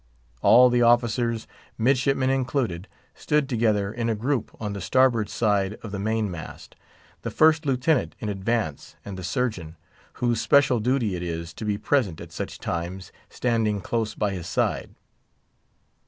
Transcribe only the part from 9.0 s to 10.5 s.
and the surgeon, whose